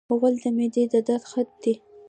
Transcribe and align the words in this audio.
غول 0.19 0.35
د 0.43 0.45
معدې 0.57 0.83
د 0.93 0.95
درد 1.07 1.23
خط 1.31 1.49
دی. 1.63 1.73